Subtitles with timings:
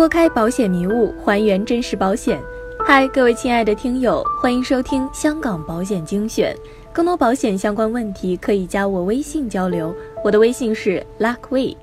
[0.00, 2.40] 拨开保险迷雾，还原真实保险。
[2.86, 6.56] 嗨，各位亲爱的听友，欢迎收听香港保险精选。
[6.90, 9.94] 更多保险相关问题可以加我微信交流，
[10.24, 11.76] 我的微信是 luckway。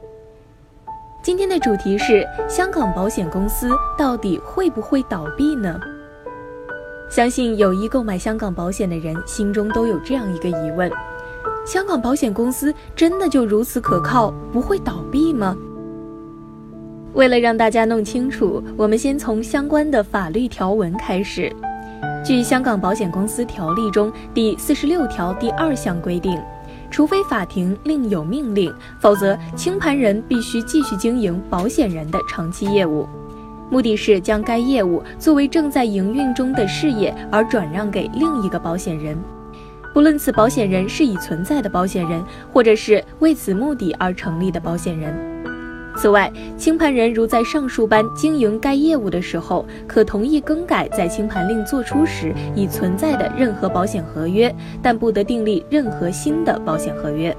[1.21, 5.79] 今天的主题是香港保险公司到底会不会倒闭呢？
[7.11, 10.91] 相信有意购买香港保险的人心中都有这样一个疑问：
[11.67, 15.55] 香港保险公司真的就如此可靠，不会倒闭吗？
[17.17, 21.51] 为了让大家弄清楚，我们先从相关的法律条文开始。
[22.23, 26.39] 据《香港保险公司条例》中第四十六条第二项规定，
[26.91, 33.09] 除非法庭另有命令，否则清盘人必须继续经营保险人的长期业务，
[33.71, 39.17] 目的是将该业务作为正在营运中的事业而转让给另一个保险人，
[39.91, 42.23] 不论此保险人是已存在的保险人，
[42.53, 45.36] 或者是为此目的而成立的保险人。
[45.97, 57.35] 此外，清盘人如在上述般经营该业务的时候，可同意更改在清盘令作出时已存在的任何保险合约，但不得订立任何新的保险合约。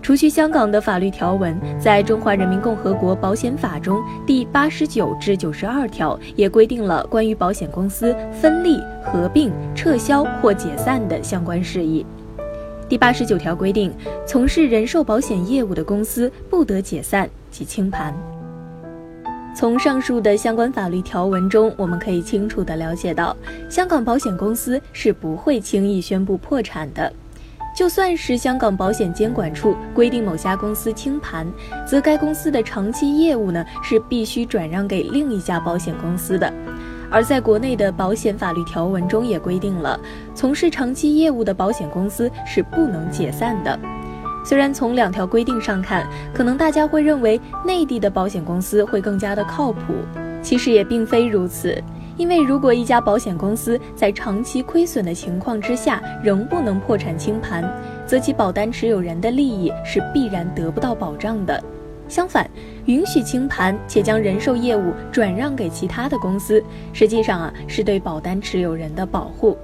[0.00, 12.06] 除去香港的法律条文，在中华人民共和国保险法中第八十九至九十二条也规定了关于保险公司分立、合并、撤销或解散的相关事宜。
[12.88, 13.92] 第八十九条规定，
[14.24, 18.14] 从事人寿保险业务的公司不得解散及清盘。
[19.56, 23.36] 从上述的相关法律条文中，我们可以清楚地了解到，
[23.68, 27.12] 香港保险公司是不会轻易宣布破产的。
[27.74, 31.46] 就算是香港保险监管处规定某家公司清盘，
[31.86, 36.50] 则该公司的长期业务呢是必须转让给另一家保险公司的。
[37.16, 39.98] 而在国内的保险法律条文中也规定了，
[40.34, 43.80] 从事长期业务的保险公司是不能解散的。
[44.44, 49.94] 虽然从两条规定上看，可能大家会认为内地的保险公司会更加的靠谱，
[50.42, 51.82] 其实也并非如此。
[52.18, 57.64] 因为如果一家保险公司在长期亏损的情况之下仍不能破产清盘，
[58.06, 61.64] 则其保单持有人的利益是必然得不到保障的。
[62.08, 62.48] 相反，
[62.86, 66.62] 允许清盘且将人寿业务转让给其他的公司，
[66.92, 69.56] 实际上啊是对保单持有人的保护。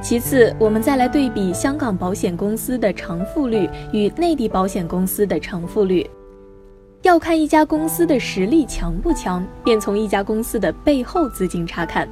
[0.00, 6.08] 其次，我们再来对比香港保险公司的偿付率与内地保险公司的偿付率。
[7.02, 12.08] 要看一家公司的实力强不强，便从一家公司的背后资金查看。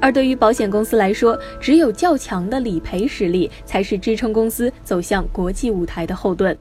[0.00, 6.56] 而对于保险公司来说，只有较强的理赔实力，才是支撑公司走向国际舞台的后盾。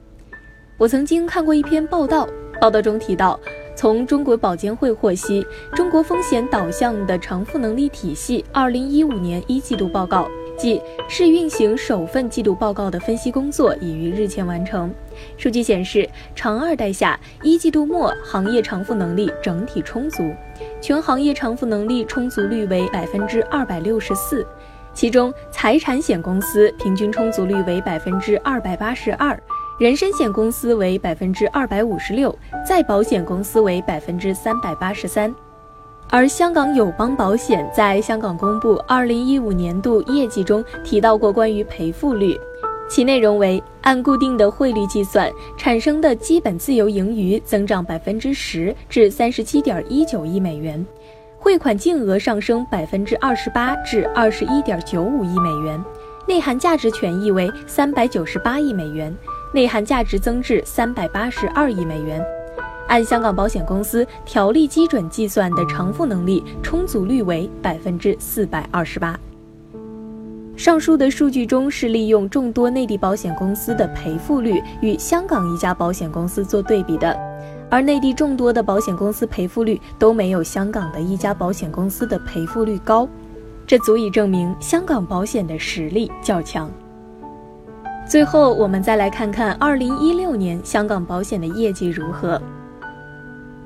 [0.77, 2.27] 我曾经看过一篇报道，
[2.61, 3.39] 报道中提到，
[3.75, 5.43] 从中国保监会获悉，
[5.73, 10.79] 中国风险导向的偿付能力体系二零一五年一季度报告，即
[11.09, 14.93] 试运行首份季度报告的分析工作已于日前完成。
[15.35, 20.31] 数据显示，长二代下一季度末行业偿付能力整体充足，
[20.79, 24.45] 全行业偿付能力充足率为百分之二百六十四，
[24.93, 29.35] 其中财产险公司平均充足率为百分之二百八十二。
[29.77, 32.35] 人身险公司为百分之二百五十六，
[32.67, 35.31] 再保险公司为百分之三百八十三，
[36.09, 42.35] 而香港友邦保险在香港公布二零一五年度业绩中提到过关于赔付率，
[42.89, 50.83] 其内容为按固定的汇率计算产生的基本自由盈余增长百分之十至三十七点一九亿美元，
[51.37, 55.79] 汇款净额上升百分之二十八至二十一点九五亿美元，
[56.27, 59.15] 内含价值权益为三百九十八亿美元。
[59.53, 62.23] 内含价值增至三百八十二亿美元，
[62.87, 69.17] 按香港保险公司条例基准计算的偿付能力充足率为百分之四百二十八。
[70.55, 77.15] 上述的数据中是利用众多内地保险公司的赔付率与香港一家保险公司做对比的，
[77.69, 83.07] 而内地众多的保险公司赔付率都没有香港的一家保险公司的赔付率高，
[83.67, 86.69] 这足以证明香港保险的实力较强。
[88.07, 92.41] 最后，我们再来看看二零一六年香港保险的业绩如何。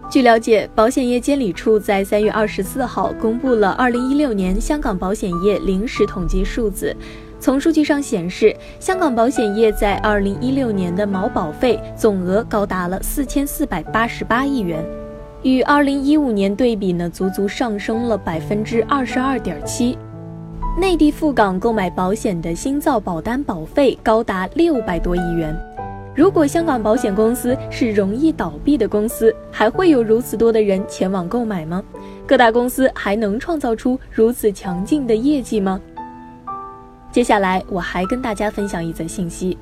[0.09, 6.95] 据了解，保险业监理处在三月二十四号公布了二零一六年香港保险业临时统计数字。
[7.39, 14.83] 从数据上显示，香港保险业在二零一六年的毛保费总额高达了四千四百八十八亿元，
[15.43, 19.97] 与二零一五年对比呢，足足上升了百分之二十二点七。
[20.77, 25.53] 内地赴港购买保险的新造保单保费高达六百多亿元。
[26.15, 31.83] 如果香港保险公司是容易倒闭的公司，还会有如此多的人前往购买吗？
[32.25, 35.79] 各大公司还能创造出如此强劲的业绩吗？
[37.11, 39.57] 接下来我还跟大家分享一则信息：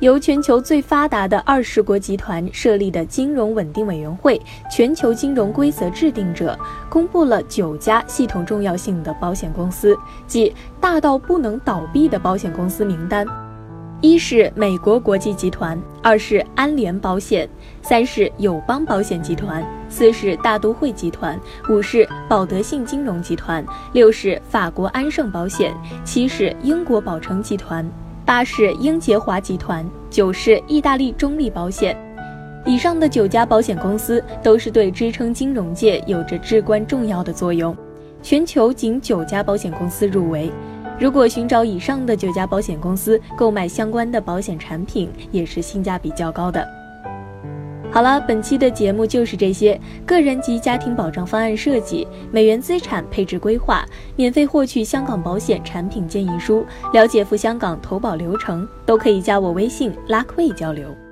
[0.00, 6.58] 由全球最发达的二十国集团设立的金融稳定委员会全球金融规则制定者
[6.90, 9.96] 公布了九家系统重要性的保险公司，
[10.26, 13.26] 即大到不能倒闭的保险公司名单。
[14.00, 17.48] 一是美国国际集团，二是安联保险，
[17.80, 23.64] 三是友邦保险集团，四是大都会集团，五是保德信金融集团，
[23.94, 25.72] 六是法国安盛保险，
[26.04, 27.88] 七是英国保诚集团。
[28.24, 31.94] 八是英杰华集团，九是意大利中立保险。
[32.64, 37.76] 以上的九家保险公司都是对支撑金融界有着至关重要的作用。
[38.22, 40.50] 全球仅九家保险公司入围。
[40.98, 46.66] 如果寻找以上的九家保险公司购买相关的保险产品，也是性价比较高的。
[47.94, 49.80] 好了，本期的节目就是这些。
[50.04, 53.86] 个人及家庭保障方案设计、美元资产配置规划，
[54.16, 61.03] 免费获取香港保险产品建议书，了解赴香港投保流程，都可以加我微信拉 a 交流。